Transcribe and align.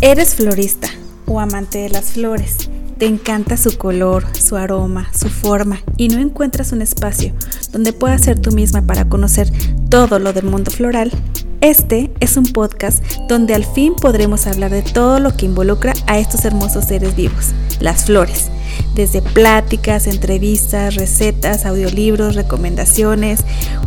Eres 0.00 0.36
florista 0.36 0.86
o 1.26 1.40
amante 1.40 1.78
de 1.78 1.88
las 1.88 2.12
flores. 2.12 2.70
Te 2.98 3.06
encanta 3.06 3.56
su 3.56 3.76
color, 3.76 4.24
su 4.36 4.54
aroma, 4.54 5.10
su 5.12 5.28
forma 5.28 5.80
y 5.96 6.06
no 6.06 6.20
encuentras 6.20 6.70
un 6.70 6.82
espacio 6.82 7.32
donde 7.72 7.92
puedas 7.92 8.22
ser 8.22 8.38
tú 8.38 8.52
misma 8.52 8.82
para 8.82 9.08
conocer 9.08 9.50
todo 9.90 10.20
lo 10.20 10.32
del 10.32 10.44
mundo 10.44 10.70
floral. 10.70 11.10
Este 11.60 12.10
es 12.20 12.36
un 12.36 12.44
podcast 12.44 13.02
donde 13.28 13.54
al 13.54 13.64
fin 13.64 13.94
podremos 13.94 14.46
hablar 14.46 14.70
de 14.70 14.82
todo 14.82 15.18
lo 15.18 15.36
que 15.36 15.46
involucra 15.46 15.92
a 16.06 16.18
estos 16.18 16.44
hermosos 16.44 16.84
seres 16.84 17.16
vivos, 17.16 17.52
las 17.80 18.04
flores 18.04 18.50
desde 18.94 19.22
pláticas, 19.22 20.06
entrevistas, 20.06 20.94
recetas, 20.94 21.66
audiolibros, 21.66 22.34
recomendaciones, 22.34 23.40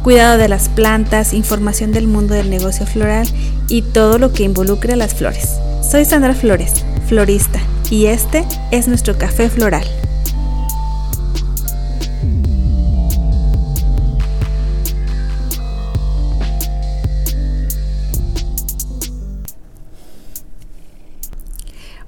cuidado 0.04 0.38
de 0.38 0.48
las 0.48 0.70
plantas, 0.70 1.34
información 1.34 1.92
del 1.92 2.08
mundo 2.08 2.34
del 2.34 2.50
negocio 2.50 2.86
floral 2.86 3.28
y 3.68 3.82
todo 3.82 4.18
lo 4.18 4.32
que 4.32 4.44
involucra 4.44 4.94
a 4.94 4.98
las 4.98 5.14
flores. 5.14 5.58
Soy 5.82 6.06
Sandra 6.06 6.34
Flores, 6.34 6.86
florista, 7.08 7.60
y 7.90 8.06
este 8.06 8.46
es 8.72 8.88
nuestro 8.88 9.18
café 9.18 9.50
floral. 9.50 9.86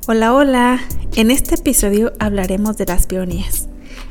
Hola, 0.06 0.34
hola. 0.34 0.82
En 1.16 1.32
este 1.32 1.56
episodio 1.56 2.12
hablaremos 2.20 2.76
de 2.76 2.86
las 2.86 3.08
peonías. 3.08 3.70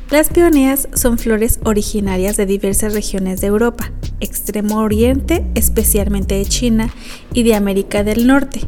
Las 0.09 0.29
peonías 0.29 0.87
son 0.95 1.19
flores 1.19 1.59
originarias 1.65 2.35
de 2.35 2.47
diversas 2.47 2.95
regiones 2.95 3.41
de 3.41 3.47
Europa, 3.47 3.91
Extremo 4.19 4.79
Oriente, 4.79 5.45
especialmente 5.53 6.33
de 6.33 6.45
China 6.47 6.89
y 7.31 7.43
de 7.43 7.53
América 7.53 8.03
del 8.03 8.25
Norte. 8.25 8.61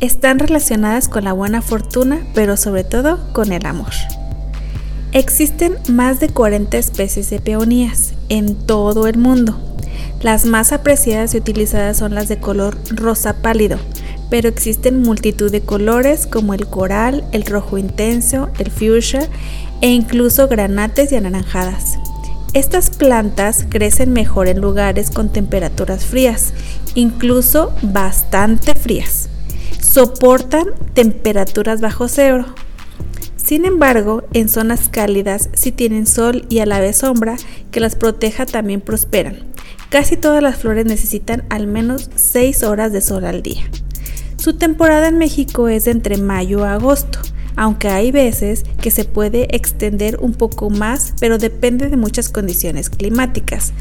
Están 0.00 0.40
relacionadas 0.40 1.08
con 1.08 1.22
la 1.22 1.32
buena 1.32 1.62
fortuna, 1.62 2.26
pero 2.34 2.56
sobre 2.56 2.82
todo 2.82 3.32
con 3.32 3.52
el 3.52 3.64
amor. 3.64 3.92
Existen 5.12 5.76
más 5.88 6.18
de 6.18 6.28
40 6.28 6.76
especies 6.76 7.30
de 7.30 7.38
peonías 7.38 8.14
en 8.30 8.56
todo 8.56 9.06
el 9.06 9.16
mundo. 9.16 9.56
Las 10.22 10.44
más 10.44 10.72
apreciadas 10.72 11.34
y 11.34 11.38
utilizadas 11.38 11.98
son 11.98 12.16
las 12.16 12.26
de 12.26 12.40
color 12.40 12.76
rosa 12.90 13.42
pálido, 13.42 13.78
pero 14.30 14.48
existen 14.48 15.02
multitud 15.02 15.50
de 15.50 15.60
colores 15.60 16.26
como 16.26 16.54
el 16.54 16.66
coral, 16.66 17.24
el 17.32 17.44
rojo 17.44 17.78
intenso, 17.78 18.50
el 18.58 18.70
fuchsia 18.70 19.28
e 19.80 19.88
incluso 19.88 20.48
granates 20.48 21.12
y 21.12 21.16
anaranjadas. 21.16 21.98
Estas 22.54 22.90
plantas 22.90 23.66
crecen 23.68 24.12
mejor 24.12 24.48
en 24.48 24.60
lugares 24.60 25.10
con 25.10 25.30
temperaturas 25.30 26.06
frías, 26.06 26.52
incluso 26.94 27.74
bastante 27.82 28.74
frías. 28.74 29.28
Soportan 29.80 30.68
temperaturas 30.94 31.80
bajo 31.80 32.08
cero. 32.08 32.46
Sin 33.36 33.64
embargo, 33.64 34.24
en 34.32 34.48
zonas 34.48 34.88
cálidas, 34.88 35.50
si 35.54 35.72
tienen 35.72 36.06
sol 36.06 36.46
y 36.48 36.58
a 36.58 36.66
la 36.66 36.80
vez 36.80 36.98
sombra 36.98 37.36
que 37.70 37.80
las 37.80 37.96
proteja, 37.96 38.44
también 38.44 38.80
prosperan. 38.80 39.44
Casi 39.90 40.16
todas 40.16 40.42
las 40.42 40.56
flores 40.56 40.84
necesitan 40.84 41.44
al 41.48 41.66
menos 41.66 42.10
6 42.14 42.62
horas 42.62 42.92
de 42.92 43.00
sol 43.00 43.24
al 43.24 43.42
día. 43.42 43.62
Su 44.48 44.54
temporada 44.54 45.08
en 45.08 45.18
México 45.18 45.68
es 45.68 45.84
de 45.84 45.90
entre 45.90 46.16
mayo 46.16 46.64
a 46.64 46.72
agosto, 46.72 47.18
aunque 47.54 47.88
hay 47.88 48.10
veces 48.10 48.64
que 48.80 48.90
se 48.90 49.04
puede 49.04 49.54
extender 49.54 50.16
un 50.22 50.32
poco 50.32 50.70
más, 50.70 51.12
pero 51.20 51.36
depende 51.36 51.90
de 51.90 51.98
muchas 51.98 52.30
condiciones 52.30 52.88
climáticas. 52.88 53.74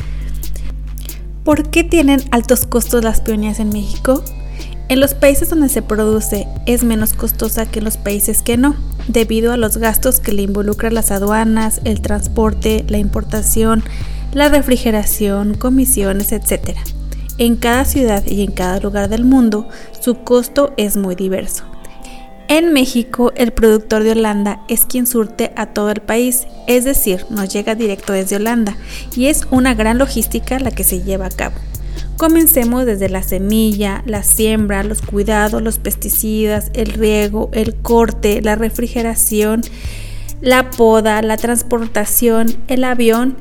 ¿Por 1.45 1.69
qué 1.69 1.85
tienen 1.85 2.19
altos 2.31 2.65
costos 2.65 3.01
las 3.01 3.21
peonías 3.21 3.61
en 3.61 3.69
México? 3.69 4.25
En 4.89 4.99
los 4.99 5.13
países 5.13 5.49
donde 5.49 5.69
se 5.69 5.83
produce 5.83 6.49
es 6.65 6.83
menos 6.83 7.13
costosa 7.13 7.65
que 7.65 7.79
en 7.79 7.85
los 7.85 7.95
países 7.95 8.41
que 8.41 8.57
no, 8.57 8.75
debido 9.07 9.53
a 9.53 9.57
los 9.57 9.77
gastos 9.77 10.19
que 10.19 10.33
le 10.33 10.41
involucran 10.41 10.93
las 10.93 11.11
aduanas, 11.11 11.79
el 11.85 12.01
transporte, 12.01 12.83
la 12.89 12.97
importación, 12.97 13.85
la 14.33 14.49
refrigeración, 14.49 15.53
comisiones, 15.53 16.33
etc. 16.33 16.77
En 17.39 17.55
cada 17.55 17.85
ciudad 17.85 18.25
y 18.25 18.41
en 18.41 18.51
cada 18.51 18.79
lugar 18.79 19.09
del 19.09 19.23
mundo, 19.23 19.69
su 20.01 20.23
costo 20.23 20.73
es 20.75 20.97
muy 20.97 21.13
diverso. 21.13 21.65
En 22.47 22.73
México, 22.73 23.31
el 23.35 23.51
productor 23.51 24.03
de 24.03 24.11
Holanda 24.11 24.61
es 24.67 24.85
quien 24.85 25.05
surte 25.05 25.51
a 25.55 25.67
todo 25.67 25.91
el 25.91 26.01
país, 26.01 26.47
es 26.65 26.83
decir, 26.83 27.25
nos 27.29 27.49
llega 27.53 27.75
directo 27.75 28.13
desde 28.13 28.37
Holanda, 28.37 28.75
y 29.15 29.27
es 29.27 29.45
una 29.51 29.75
gran 29.75 29.99
logística 29.99 30.57
la 30.57 30.71
que 30.71 30.83
se 30.83 31.03
lleva 31.03 31.27
a 31.27 31.29
cabo. 31.29 31.55
Comencemos 32.15 32.87
desde 32.87 33.09
la 33.09 33.21
semilla, 33.21 34.01
la 34.07 34.23
siembra, 34.23 34.83
los 34.83 35.03
cuidados, 35.03 35.61
los 35.61 35.77
pesticidas, 35.77 36.71
el 36.73 36.93
riego, 36.93 37.49
el 37.53 37.75
corte, 37.75 38.41
la 38.41 38.55
refrigeración, 38.55 39.61
la 40.41 40.71
poda, 40.71 41.21
la 41.21 41.37
transportación, 41.37 42.47
el 42.67 42.83
avión 42.83 43.37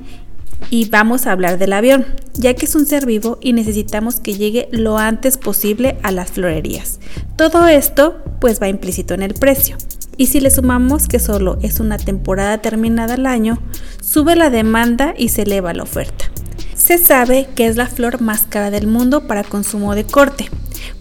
y 0.71 0.89
vamos 0.89 1.27
a 1.27 1.33
hablar 1.33 1.59
del 1.59 1.72
avión, 1.72 2.06
ya 2.34 2.55
que 2.55 2.67
es 2.67 2.75
un 2.75 2.87
ser 2.87 3.06
vivo 3.06 3.39
y 3.41 3.53
necesitamos 3.53 4.21
que 4.21 4.34
llegue 4.34 4.69
lo 4.72 4.99
antes 4.99 5.39
posible 5.39 5.99
a 6.03 6.11
las 6.11 6.31
florerías. 6.33 6.99
Todo 7.37 7.67
esto 7.69 8.22
pues 8.41 8.61
va 8.61 8.69
implícito 8.69 9.15
en 9.15 9.22
el 9.22 9.34
precio. 9.34 9.77
Y 10.17 10.27
si 10.27 10.41
le 10.41 10.50
sumamos 10.50 11.09
que 11.09 11.19
solo 11.19 11.59
es 11.62 11.78
una 11.78 11.99
temporada 11.99 12.59
terminada 12.59 13.15
al 13.15 13.27
año, 13.27 13.59
sube 14.00 14.34
la 14.34 14.50
demanda 14.50 15.15
y 15.17 15.28
se 15.28 15.43
eleva 15.43 15.75
la 15.75 15.83
oferta. 15.83 16.31
Se 16.75 16.99
sabe 16.99 17.49
que 17.55 17.67
es 17.67 17.77
la 17.77 17.87
flor 17.87 18.21
más 18.21 18.43
cara 18.43 18.71
del 18.71 18.87
mundo 18.87 19.27
para 19.27 19.44
consumo 19.44 19.94
de 19.94 20.05
corte, 20.05 20.50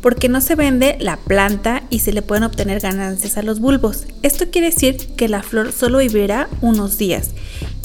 porque 0.02 0.30
no 0.30 0.42
se 0.42 0.56
vende 0.56 0.98
la 1.00 1.18
planta 1.18 1.84
y 1.90 2.00
se 2.00 2.12
le 2.12 2.22
pueden 2.22 2.44
obtener 2.44 2.80
ganancias 2.80 3.38
a 3.38 3.44
los 3.44 3.60
bulbos. 3.60 4.06
Esto 4.22 4.50
quiere 4.52 4.72
decir 4.72 4.98
que 5.16 5.30
la 5.30 5.44
flor 5.44 5.72
solo 5.72 6.00
vivirá 6.00 6.50
unos 6.62 6.98
días 6.98 7.32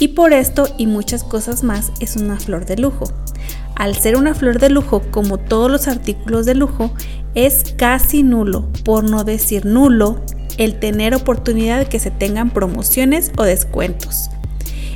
y 0.00 0.08
por 0.08 0.32
esto 0.32 0.66
y 0.78 0.86
muchas 0.86 1.22
cosas 1.22 1.62
más 1.62 1.92
es 2.00 2.16
una 2.16 2.40
flor 2.40 2.64
de 2.64 2.76
lujo. 2.76 3.04
Al 3.76 3.94
ser 3.96 4.16
una 4.16 4.34
flor 4.34 4.58
de 4.58 4.70
lujo, 4.70 5.02
como 5.10 5.38
todos 5.38 5.70
los 5.70 5.88
artículos 5.88 6.46
de 6.46 6.54
lujo, 6.54 6.92
es 7.34 7.74
casi 7.76 8.22
nulo, 8.22 8.66
por 8.84 9.04
no 9.04 9.24
decir 9.24 9.66
nulo, 9.66 10.24
el 10.56 10.80
tener 10.80 11.14
oportunidad 11.14 11.78
de 11.78 11.86
que 11.86 11.98
se 11.98 12.10
tengan 12.10 12.50
promociones 12.50 13.30
o 13.36 13.44
descuentos. 13.44 14.30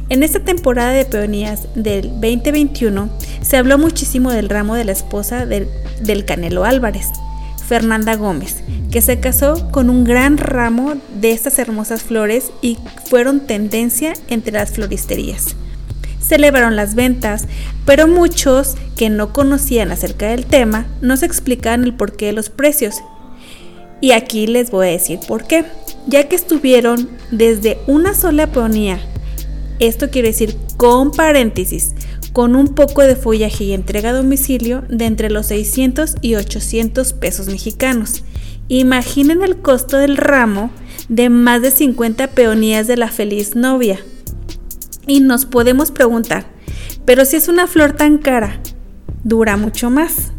En 0.09 0.23
esta 0.23 0.41
temporada 0.41 0.91
de 0.91 1.05
peonías 1.05 1.69
del 1.75 2.09
2021 2.21 3.09
se 3.43 3.57
habló 3.57 3.79
muchísimo 3.79 4.31
del 4.31 4.49
ramo 4.49 4.75
de 4.75 4.85
la 4.85 4.93
esposa 4.93 5.47
del, 5.47 5.69
del 6.01 6.25
Canelo 6.25 6.65
Álvarez, 6.65 7.09
Fernanda 7.67 8.17
Gómez, 8.17 8.63
que 8.91 9.01
se 9.01 9.21
casó 9.21 9.71
con 9.71 9.91
un 9.91 10.05
gran 10.05 10.39
ramo 10.39 10.95
de 11.21 11.33
estas 11.33 11.59
hermosas 11.59 12.03
flores 12.03 12.53
y 12.63 12.79
fueron 13.09 13.41
tendencia 13.47 14.13
entre 14.29 14.53
las 14.53 14.73
floristerías. 14.73 15.57
Celebraron 16.21 16.77
las 16.77 16.95
ventas, 16.95 17.47
pero 17.85 18.07
muchos 18.09 18.77
que 18.97 19.11
no 19.11 19.33
conocían 19.33 19.91
acerca 19.91 20.29
del 20.29 20.47
tema 20.47 20.87
no 21.01 21.17
se 21.17 21.27
explicaban 21.27 21.85
el 21.85 21.95
porqué 21.95 22.27
de 22.27 22.33
los 22.33 22.51
precios. 22.51 22.97
Y 24.01 24.13
aquí 24.13 24.47
les 24.47 24.71
voy 24.71 24.89
a 24.89 24.91
decir 24.91 25.19
por 25.27 25.47
qué, 25.47 25.65
ya 26.07 26.29
que 26.29 26.37
estuvieron 26.37 27.09
desde 27.31 27.79
una 27.87 28.15
sola 28.15 28.47
peonía, 28.47 29.01
esto 29.79 30.11
quiere 30.11 30.29
decir 30.29 30.57
con 30.77 31.11
paréntesis, 31.11 31.95
con 32.33 32.57
un 32.57 32.69
poco 32.75 33.03
de 33.03 33.17
follaje 33.17 33.65
y 33.65 33.73
entrega 33.73 34.11
a 34.11 34.15
domicilio 34.15 34.85
de 34.89 35.07
entre 35.07 35.31
los 35.31 35.47
600 35.47 36.17
y 36.21 36.35
800 36.35 37.13
pesos 37.13 37.47
mexicanos. 37.47 38.25
Imaginen 38.69 39.43
el 39.43 39.59
costo 39.59 39.99
del 39.99 40.17
ramo 40.17 40.71
de 41.09 41.29
más 41.29 41.63
de 41.63 41.71
50 41.71 42.29
peonías 42.29 42.87
de 42.87 42.97
la 42.97 43.09
feliz 43.09 43.57
novia. 43.57 44.01
Y 45.07 45.21
nos 45.21 45.45
podemos 45.45 45.91
preguntar, 45.91 46.47
pero 47.05 47.25
si 47.25 47.37
es 47.37 47.49
una 47.49 47.67
flor 47.67 47.93
tan 47.93 48.19
cara, 48.19 48.61
¿dura 49.23 49.57
mucho 49.57 49.91
más? 49.91 50.33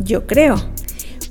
Yo 0.00 0.26
creo. 0.26 0.56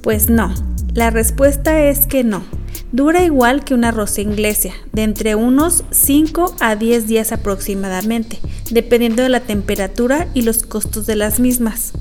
Pues 0.01 0.29
no, 0.29 0.53
la 0.93 1.09
respuesta 1.09 1.83
es 1.83 2.07
que 2.07 2.23
no. 2.23 2.43
Dura 2.91 3.23
igual 3.23 3.63
que 3.63 3.75
una 3.75 3.91
rosa 3.91 4.21
inglesa, 4.21 4.69
de 4.93 5.03
entre 5.03 5.35
unos 5.35 5.83
5 5.91 6.55
a 6.59 6.75
10 6.75 7.07
días 7.07 7.31
aproximadamente, 7.31 8.39
dependiendo 8.71 9.21
de 9.21 9.29
la 9.29 9.41
temperatura 9.41 10.27
y 10.33 10.41
los 10.41 10.63
costos 10.63 11.05
de 11.05 11.15
las 11.15 11.39
mismas. 11.39 11.91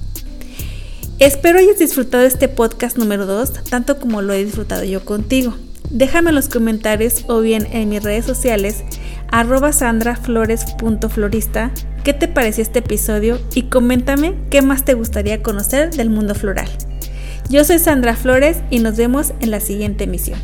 Espero 1.18 1.58
hayas 1.58 1.78
disfrutado 1.78 2.24
este 2.24 2.48
podcast 2.48 2.96
número 2.96 3.26
2, 3.26 3.64
tanto 3.64 3.98
como 3.98 4.22
lo 4.22 4.32
he 4.32 4.42
disfrutado 4.42 4.82
yo 4.84 5.04
contigo. 5.04 5.54
Déjame 5.90 6.30
en 6.30 6.36
los 6.36 6.48
comentarios 6.48 7.24
o 7.28 7.40
bien 7.40 7.66
en 7.70 7.90
mis 7.90 8.02
redes 8.02 8.24
sociales 8.24 8.82
arroba 9.30 9.72
sandraflores.florista 9.72 11.70
qué 12.02 12.14
te 12.14 12.28
pareció 12.28 12.62
este 12.62 12.78
episodio 12.78 13.38
y 13.54 13.64
coméntame 13.64 14.36
qué 14.48 14.62
más 14.62 14.86
te 14.86 14.94
gustaría 14.94 15.42
conocer 15.42 15.90
del 15.90 16.08
mundo 16.08 16.34
floral. 16.34 16.70
Yo 17.50 17.64
soy 17.64 17.78
Sandra 17.78 18.16
Flores 18.16 18.58
y 18.70 18.78
nos 18.78 18.96
vemos 18.96 19.34
en 19.40 19.50
la 19.50 19.60
siguiente 19.60 20.04
emisión. 20.04 20.38